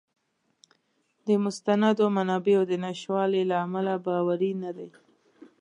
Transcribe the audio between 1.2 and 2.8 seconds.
د مستندو منابعو د